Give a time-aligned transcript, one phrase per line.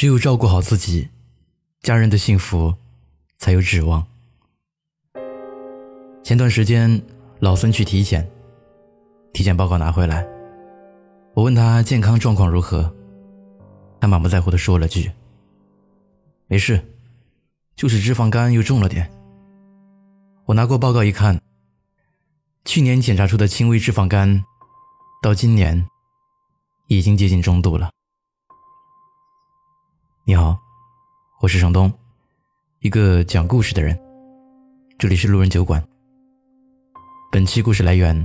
[0.00, 1.10] 只有照顾好自己，
[1.82, 2.74] 家人的幸福
[3.36, 4.06] 才有指望。
[6.24, 7.02] 前段时间，
[7.38, 8.26] 老孙去体检，
[9.34, 10.26] 体检报告拿回来，
[11.34, 12.90] 我问他健康状况如何，
[14.00, 15.12] 他满不在乎的说了句
[16.48, 16.82] ：“没事，
[17.76, 19.06] 就是脂肪肝又重了点。”
[20.48, 21.38] 我拿过报告一看，
[22.64, 24.42] 去年检查出的轻微脂肪肝，
[25.22, 25.86] 到今年
[26.86, 27.90] 已经接近中度了。
[30.30, 30.56] 你好，
[31.40, 31.92] 我是程东，
[32.78, 33.98] 一个讲故事的人。
[34.96, 35.84] 这里是路人酒馆。
[37.32, 38.24] 本期故事来源：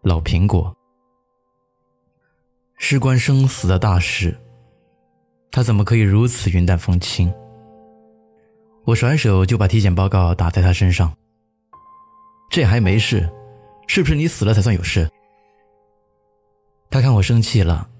[0.00, 0.74] 老苹果。
[2.78, 4.34] 事关生死的大事，
[5.50, 7.30] 他怎么可以如此云淡风轻？
[8.86, 11.14] 我甩手就把体检报告打在他身上。
[12.50, 13.30] 这还没事，
[13.86, 15.06] 是不是你死了才算有事？
[16.88, 17.90] 他看我生气了，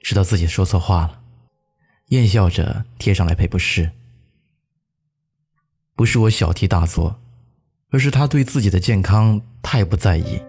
[0.00, 1.19] 知道自己说错话了。
[2.10, 3.88] 厌笑着贴上来赔不是，
[5.94, 7.16] 不是我小题大做，
[7.90, 10.40] 而是他对自己的健康太不在意。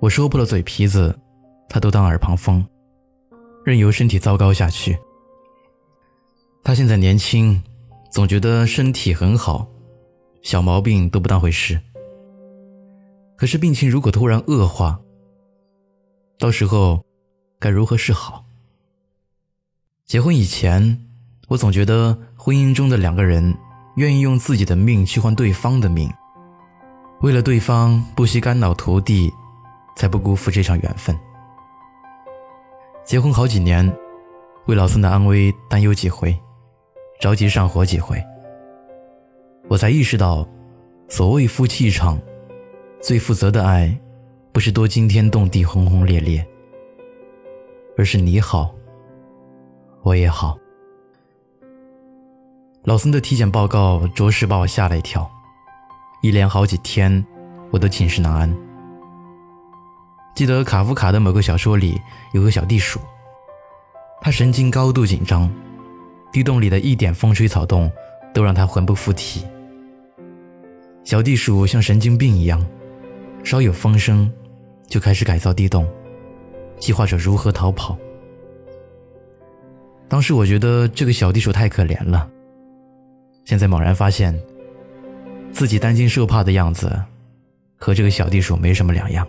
[0.00, 1.14] 我说破了嘴皮子，
[1.68, 2.66] 他都当耳旁风，
[3.62, 4.98] 任由身体糟糕下去。
[6.64, 7.62] 他现在年轻，
[8.10, 9.68] 总觉得身体很好，
[10.40, 11.78] 小毛病都不当回事。
[13.36, 14.98] 可是病情如果突然恶化，
[16.38, 17.04] 到时候
[17.58, 18.47] 该如何是好？
[20.08, 21.04] 结婚以前，
[21.48, 23.54] 我总觉得婚姻中的两个人
[23.96, 26.10] 愿意用自己的命去换对方的命，
[27.20, 29.30] 为了对方不惜肝脑涂地，
[29.96, 31.14] 才不辜负这场缘分。
[33.04, 33.94] 结婚好几年，
[34.64, 36.34] 为老孙的安危担忧几回，
[37.20, 38.18] 着急上火几回，
[39.68, 40.48] 我才意识到，
[41.06, 42.18] 所谓夫妻一场，
[42.98, 43.94] 最负责的爱，
[44.52, 46.42] 不是多惊天动地、轰轰烈烈，
[47.98, 48.74] 而是你好。
[50.08, 50.58] 我也好。
[52.84, 55.30] 老孙的体检报告着实把我吓了一跳，
[56.22, 57.22] 一连好几天
[57.70, 58.56] 我都寝食难安。
[60.34, 62.00] 记得卡夫卡的某个小说里
[62.32, 62.98] 有个小地鼠，
[64.22, 65.50] 他神经高度紧张，
[66.32, 67.92] 地洞里的一点风吹草动
[68.32, 69.44] 都让他魂不附体。
[71.04, 72.64] 小地鼠像神经病一样，
[73.44, 74.32] 稍有风声
[74.86, 75.86] 就开始改造地洞，
[76.78, 77.94] 计划着如何逃跑。
[80.08, 82.28] 当时我觉得这个小地鼠太可怜了，
[83.44, 84.34] 现在猛然发现，
[85.52, 86.90] 自己担惊受怕的样子，
[87.76, 89.26] 和这个小地鼠没什么两样。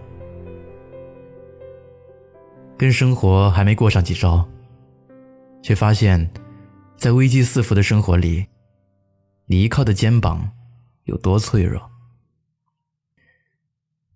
[2.77, 4.47] 跟生活还没过上几招，
[5.61, 6.29] 却发现，
[6.95, 8.47] 在危机四伏的生活里，
[9.47, 10.49] 你依靠的肩膀
[11.03, 11.91] 有多脆弱。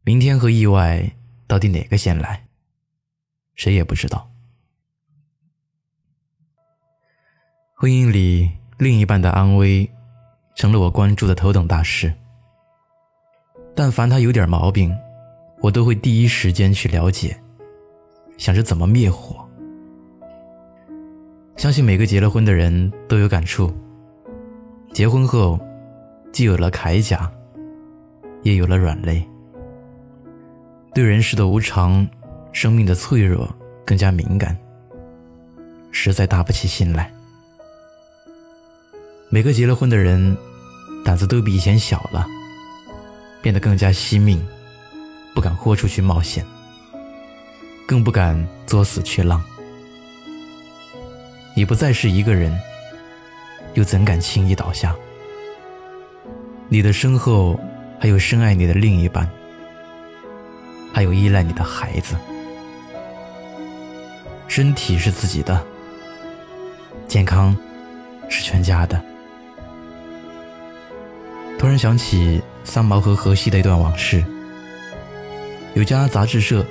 [0.06, 1.12] 明天和意外
[1.46, 2.48] 到底哪个先来，
[3.56, 4.33] 谁也不知道。
[7.84, 9.92] 婚姻里，另一半的安危，
[10.56, 12.14] 成了我关注的头等大事。
[13.76, 14.96] 但凡他有点毛病，
[15.60, 17.38] 我都会第一时间去了解，
[18.38, 19.46] 想着怎么灭火。
[21.58, 23.70] 相信每个结了婚的人都有感触。
[24.94, 25.60] 结婚后，
[26.32, 27.30] 既有了铠甲，
[28.44, 29.22] 也有了软肋。
[30.94, 32.08] 对人世的无常、
[32.54, 33.54] 生命的脆弱
[33.86, 34.58] 更加敏感，
[35.92, 37.12] 实在搭不起心来。
[39.34, 40.38] 每个结了婚的人，
[41.04, 42.24] 胆子都比以前小了，
[43.42, 44.40] 变得更加惜命，
[45.34, 46.46] 不敢豁出去冒险，
[47.88, 49.44] 更不敢作死去浪。
[51.56, 52.56] 你不再是一个人，
[53.74, 54.96] 又怎敢轻易倒下？
[56.70, 57.60] 你的身后
[58.00, 59.28] 还有深爱你的另一半，
[60.94, 62.16] 还有依赖你的孩子。
[64.48, 65.60] 身体是自己的，
[67.08, 67.58] 健康
[68.30, 69.04] 是全家的。
[71.64, 74.22] 突然想起三毛和荷西的一段往事。
[75.76, 76.66] 有家杂志社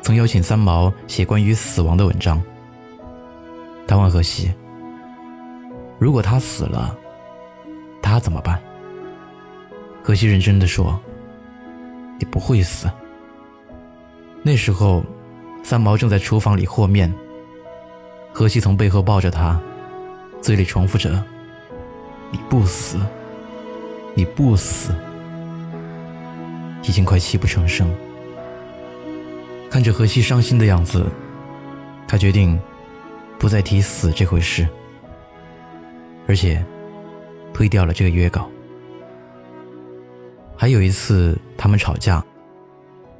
[0.00, 2.42] 曾邀请三毛写关于死亡的文章。
[3.86, 4.50] 他问荷西
[6.00, 6.96] ：“如果他死了，
[8.00, 8.58] 他怎么办？”
[10.02, 10.98] 荷西认真的说
[12.18, 12.90] ：“你不会死。”
[14.42, 15.04] 那时候，
[15.62, 17.14] 三毛正在厨房里和面。
[18.32, 19.60] 荷西从背后抱着他，
[20.40, 21.22] 嘴里重复着
[22.32, 22.98] ：“你不死。”
[24.14, 24.94] 你不死，
[26.82, 27.90] 已经快泣不成声。
[29.70, 31.06] 看着荷西伤心的样子，
[32.08, 32.60] 他决定
[33.38, 34.68] 不再提死这回事，
[36.26, 36.64] 而且
[37.54, 38.50] 推掉了这个约稿。
[40.56, 42.22] 还有一次，他们吵架，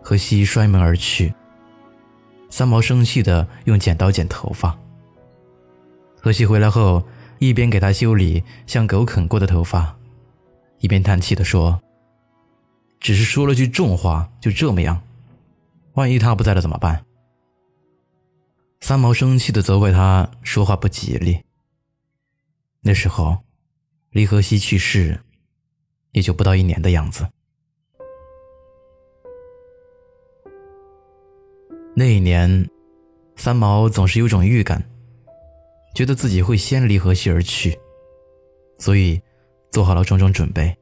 [0.02, 1.32] 荷西摔门而去。
[2.50, 4.76] 三毛生气的用剪刀剪头发，
[6.20, 7.02] 荷西回来后，
[7.38, 9.96] 一边给他修理像狗啃过的头发，
[10.80, 11.80] 一边叹气的说
[12.98, 15.00] ：“只是说了句重话，就这么样，
[15.92, 17.04] 万一他不在了怎么办？”
[18.80, 21.42] 三毛生气的责怪他说话不吉利。
[22.80, 23.36] 那时候，
[24.10, 25.20] 离荷西去世
[26.12, 27.28] 也就不到一年的样子。
[31.94, 32.66] 那一年，
[33.36, 34.82] 三毛总是有种预感，
[35.94, 37.78] 觉得自己会先离荷西而去，
[38.78, 39.20] 所以
[39.70, 40.76] 做好了种种准备，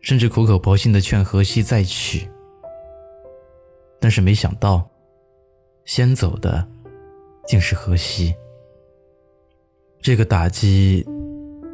[0.00, 2.28] 甚至苦口婆心的劝荷西再娶。
[4.00, 4.88] 但是没想到，
[5.84, 6.66] 先走的
[7.46, 8.34] 竟是荷西。
[10.00, 11.04] 这个打击，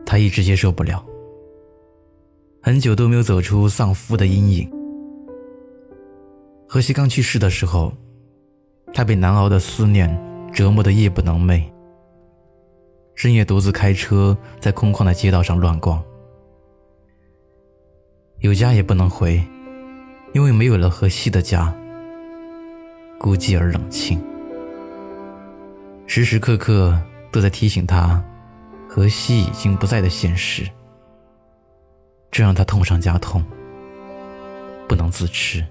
[0.07, 1.05] 他一直接受不了，
[2.63, 4.71] 很久都没有走出丧夫的阴影。
[6.67, 7.93] 荷西刚去世的时候，
[8.95, 10.09] 他被难熬的思念
[10.53, 11.63] 折磨得夜不能寐，
[13.15, 16.03] 深夜独自开车在空旷的街道上乱逛，
[18.41, 19.43] 有家也不能回，
[20.33, 21.75] 因为没有了荷西的家，
[23.19, 24.23] 孤寂而冷清，
[26.07, 26.97] 时时刻刻。
[27.33, 28.23] 都在提醒他，
[28.89, 30.65] 荷西已经不在的现实。
[32.31, 33.45] 这让他痛上加痛，
[34.87, 35.67] 不能自持。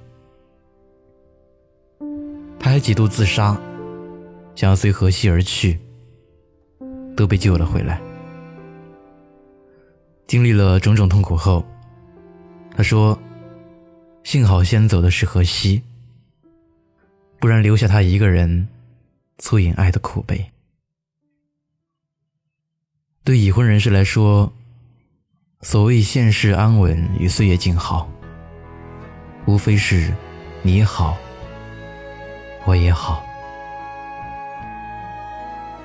[2.59, 3.57] 他还几度自杀，
[4.55, 5.79] 想要随荷西而去，
[7.15, 8.01] 都被救了回来。
[10.27, 11.65] 经历了种种痛苦后，
[12.75, 13.19] 他说
[14.23, 15.83] ：“幸好先走的是荷西，
[17.39, 18.67] 不然留下他一个人，
[19.37, 20.51] 促饮爱的苦悲。”
[23.23, 24.51] 对已婚人士来说，
[25.61, 28.09] 所谓现世安稳与岁月静好，
[29.45, 30.13] 无非是
[30.61, 31.17] 你好，
[32.65, 33.23] 我也好。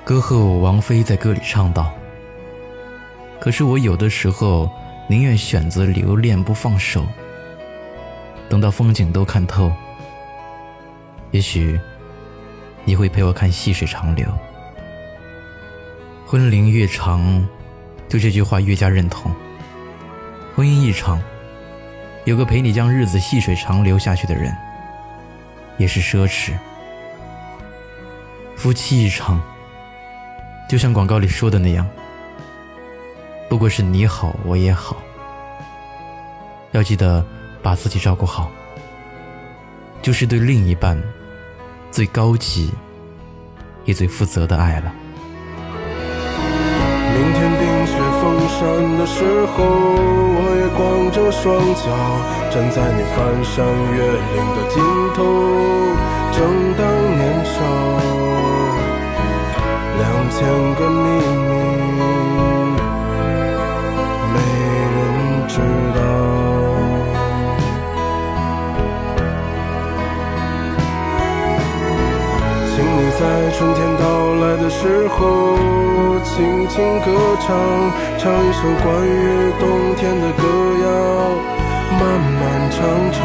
[0.09, 1.93] 歌后王菲在歌里唱道
[3.39, 4.67] ：“可是我有的时候
[5.07, 7.05] 宁愿选择留恋不放手，
[8.49, 9.71] 等到风景都看透，
[11.29, 11.79] 也许
[12.85, 14.25] 你会陪我看细水长流。”
[16.25, 17.47] 婚龄越长，
[18.09, 19.31] 对这句话越加认同。
[20.55, 21.21] 婚姻一场，
[22.25, 24.51] 有个陪你将日子细水长流下去的人，
[25.77, 26.53] 也是奢侈。
[28.55, 29.39] 夫妻一场，
[30.69, 31.83] 就像广告里说的那样，
[33.49, 34.97] 不过是你好我也好。
[36.73, 37.25] 要记得
[37.63, 38.51] 把自己照顾好，
[40.03, 40.95] 就是对另一半
[41.89, 42.69] 最高级
[43.85, 44.93] 也最负责的爱了。
[47.15, 48.59] 明天冰雪封山
[48.99, 51.89] 的时候，我也光着双脚
[52.53, 54.77] 站在你翻山越岭的尽
[55.15, 55.17] 头。
[56.31, 56.37] 正
[56.77, 56.85] 当
[57.17, 57.57] 年少，
[60.29, 60.37] 千
[60.75, 61.03] 个秘
[61.47, 61.51] 密。
[64.33, 64.35] 没
[64.95, 64.97] 人
[65.47, 65.53] 知
[65.95, 65.99] 道。
[72.71, 73.21] 请你在
[73.57, 74.03] 春天到
[74.35, 75.17] 来的时候，
[76.23, 76.33] 轻
[76.69, 77.07] 轻歌
[77.41, 77.47] 唱，
[78.17, 79.11] 唱一首关于
[79.59, 79.61] 冬
[79.95, 80.43] 天的歌
[80.83, 80.87] 谣，
[81.99, 82.01] 漫
[82.39, 82.39] 漫
[82.71, 82.77] 长
[83.11, 83.17] 长，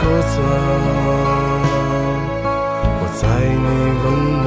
[0.00, 0.52] 鸽子啊，
[3.00, 3.22] 我在
[3.64, 3.66] 你
[4.04, 4.06] 温
[4.42, 4.46] 暖